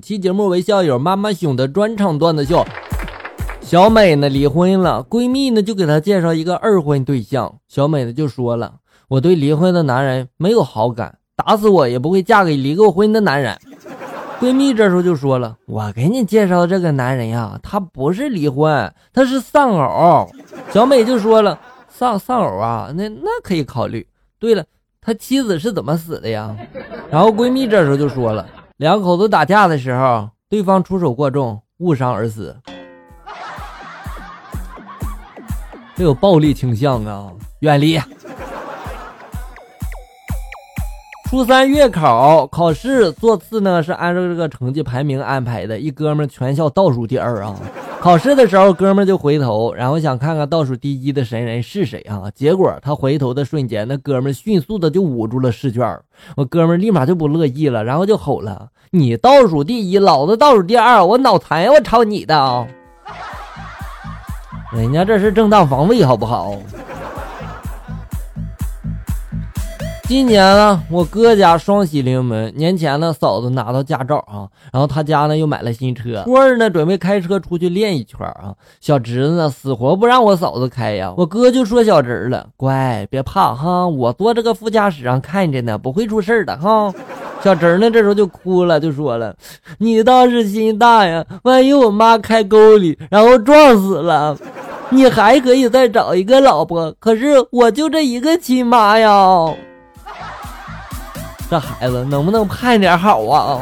[0.00, 2.64] 期节目为校友妈妈熊的专场段子秀。
[3.60, 7.54] 小美呢离婚了，闺蜜呢就给她介绍一个二婚对象。
[7.68, 8.74] 小美呢就说了
[9.08, 13.58] ：“我对离婚的男人没有好感，打死我也不会嫁给离过婚的男人。”
[14.40, 20.30] 闺蜜这时候就说了：“我给你介绍这个男人呀，他不是离婚，他是丧偶。”
[20.72, 21.58] 小美就说了
[21.90, 24.06] ：“丧丧偶啊，那那可以考虑。
[24.38, 24.64] 对了，
[25.00, 26.56] 他妻子是怎么死的呀？”
[27.10, 28.46] 然后闺蜜这时候就说了。
[28.78, 32.56] 两口子打架的时候，对方出手过重，误伤而死。
[35.96, 38.00] 这有暴力倾向啊，远离。
[41.28, 47.56] 初三月考考试座次呢是按照这个成绩排名安排的，一哥们全校倒数第二啊。
[48.00, 52.30] 考试的时候，哥们就回头，然后想看看倒数第一的神人是谁啊？
[52.34, 55.98] 结果他回头的瞬间，那哥们迅速的就捂住了试卷。
[56.36, 61.66] 我哥们立马就不乐意了，然后就吼了：“你倒数第一，老子倒数第二，我脑残！
[61.66, 62.66] 我抄你的啊！
[64.72, 66.54] 人家这是正当防卫，好不好？”
[70.08, 72.50] 今年呢，我哥家双喜临门。
[72.56, 76.22] 年前呢，嫂子拿到驾照啊，然后他家呢又买了新车。
[76.24, 78.54] 初二呢，准备开车出去练一圈啊。
[78.80, 81.12] 小侄子，死活不让我嫂子开呀。
[81.14, 86.90] 我哥就说小侄儿了，乖，别怕哈，我坐这个副驾驶上看着呢，不会出事的哈。
[87.44, 89.36] 小侄儿呢，这时候就哭了，就说了，
[89.76, 94.34] 你倒是心大呀，万一我妈开沟里，然后撞死了，
[94.88, 96.94] 你还可以再找一个老婆。
[96.98, 99.54] 可是我就这一个亲妈呀。
[101.50, 103.60] 这孩子能不能盼点好啊？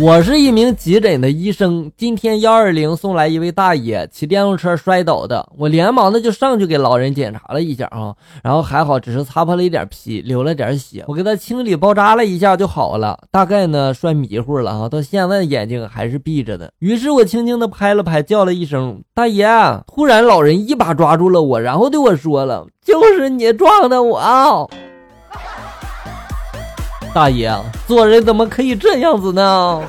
[0.00, 16.72] 我是一名急诊的医生，今天幺二零送来一位大爷骑电动车摔倒的，我连忙的就上去给老人检查了一下啊，然后还好只是擦破了一点皮，流了点血，我给他清理包扎了一下就好了，大概呢摔迷糊了啊，到现在眼睛还是闭着的。
[16.78, 19.48] 于是我轻轻的拍了拍，叫了一声大爷，
[19.88, 24.70] 突然老人一把抓住了我，然后对我说了：“就是你撞的我。”
[27.14, 27.50] 大爷，
[27.86, 29.82] 做人怎么可以这样子呢？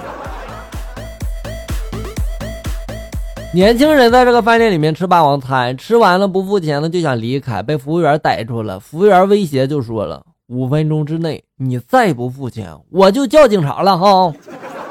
[3.54, 8.80] 年轻人在这个饭店里面吃霸王餐，吃完了不付钱呢，就想离开，被服务员逮住了。
[8.80, 14.34] 服务员威胁就说了：“五分钟之内你再不付钱，我就叫警察了哈。”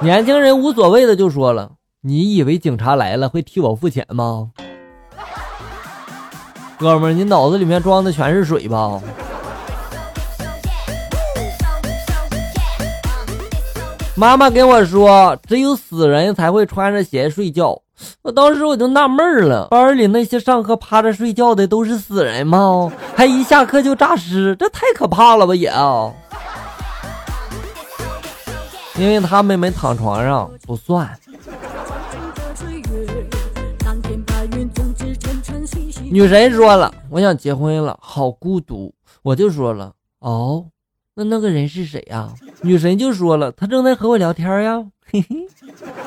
[0.00, 1.70] 年轻人无所谓的就说了
[2.02, 4.50] ：“你以为警察来了会替我付钱吗？
[6.78, 9.00] 哥们儿，你脑子里面装的全是水吧？”
[14.18, 17.80] 妈妈跟我说，只有死人才会穿着鞋睡觉。
[18.22, 22.92] 我当时我就纳闷了，班里那些上课趴着睡觉的都是死人吗？
[23.14, 25.72] 还一下课就诈尸，这太可怕了吧也！
[28.96, 31.08] 因为他们没躺床上不算。
[36.10, 38.92] 女神说了，我想结婚了，好孤独。
[39.22, 40.66] 我就说了，哦。
[41.18, 42.32] 那那个人是谁呀？
[42.62, 44.80] 女神就说了，他正在和我聊天呀。
[45.10, 45.48] 嘿嘿，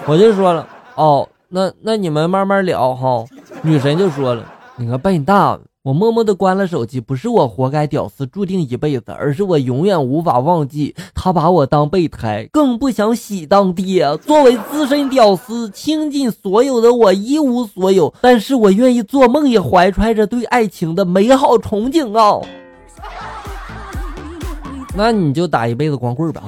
[0.07, 3.25] 我就说了，哦，那那你们慢慢聊哈。
[3.61, 14.15] 女神就说了，你个笨蛋，我默默的关了手机，不是我活该屌丝注定一辈子，而是我永远无法忘记他把我当备胎，更不想喜当爹。
[14.19, 22.39] 作为资深屌丝，倾尽所有的我一无所有，但是我愿意做梦也怀揣着对爱情的美好憧憬啊。
[24.95, 26.43] 那你就打一辈子光棍吧。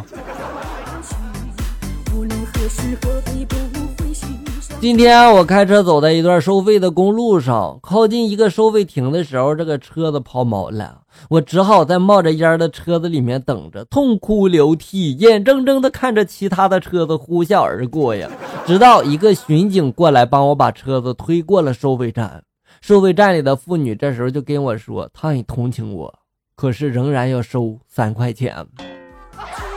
[4.79, 10.99] 今天我开车走在一段收费的公路上，靠近一个收费亭的时候，这个车子抛锚了，
[11.29, 18.29] 我只好在冒着烟的车子里面等着，痛哭流涕，眼睁睁的看着其他的车子呼啸而过呀。
[18.65, 22.43] 直到一个巡警过来帮我把车子推过了收费站，
[22.81, 26.13] 收费站里的妇女这时候就跟我说，她很同情我。
[26.55, 28.55] 可是仍然要收三块钱，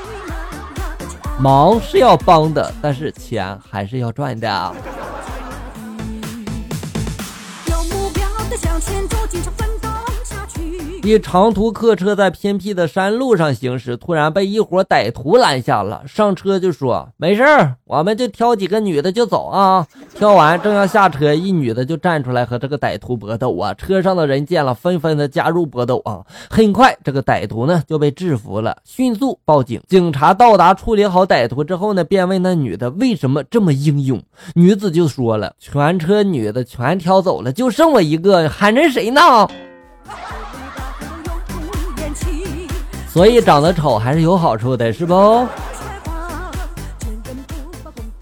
[1.41, 4.75] 忙是要帮的，但是钱还是要赚的。
[11.07, 16.03] 一长途客车在偏僻的山路上行驶，突然被一伙歹徒拦下了。
[16.05, 19.87] 上车就说：“没事儿，我们就挑几个女的就走啊。”
[20.19, 23.73] 挑完正要下车，一女的就站出来和这个歹徒搏斗啊。
[23.75, 26.27] 车上的人见了，纷纷的加入搏斗啊。
[26.51, 29.81] 很快，这个歹徒呢就被制服了，迅速报警。
[29.87, 34.21] 警察到达处理好歹徒之后呢，便问那女的为什么这么英勇。
[34.57, 39.21] 女子就说了：“全车女的全挑走了，就剩我一个，喊着谁呢？”
[43.17, 45.15] 所以长得丑还是有好处的，是不？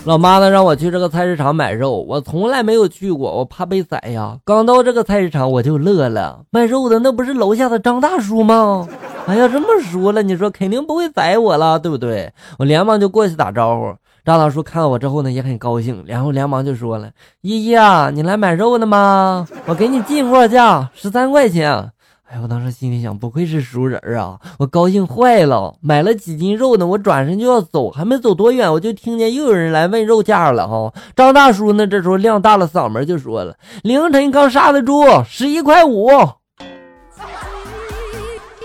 [0.04, 4.38] 老妈呢让我去这个菜市场买肉，我从来没有去过，我怕被宰呀。
[4.44, 8.86] 刚到这个菜市场我就乐了，卖肉的那不是楼下的张大叔吗？
[9.26, 12.32] 哎呀，这么说了，你说肯定不会宰我了，对不对？
[12.60, 13.92] 我连忙就过去打招呼。
[14.24, 17.10] 张大叔看到我之后呢，也很高兴，然后连忙就说了
[17.42, 19.44] ：“依依啊，你来买肉的吗？
[19.66, 21.90] 我给你进货价十三块钱。”
[22.26, 25.74] 哎，我当时心里想，不愧是熟人啊，我高兴坏了。
[25.80, 30.66] 买了几斤肉呢，我转身就要走，还没走多远，我就听见又有人来问肉价了。
[30.66, 36.08] 哈，张大叔呢，这时候量大了嗓门就说了：“凌晨刚杀的猪，十一块五。”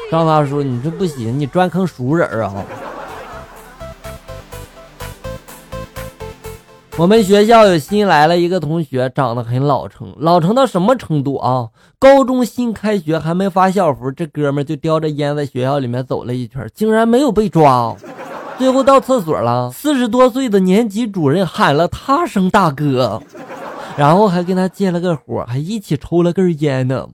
[0.09, 2.65] 张大叔，你这不行，你专坑熟人啊！
[6.99, 11.69] 我们学校有新来了一个同学，长得很老成，老成到什么程度啊？
[11.97, 17.95] 高中新开学还没发校服，这哥们就叼着烟在学校里面走了一圈，竟然没有被抓。
[18.57, 23.23] 最后到厕所了，四十多岁的年级主任喊了他声大哥，
[23.95, 27.07] 然后还跟他借了个火，还一起抽了根烟呢。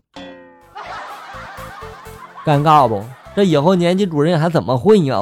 [2.43, 3.03] 尴尬不？
[3.35, 5.21] 这以后年级主任还怎么混呀？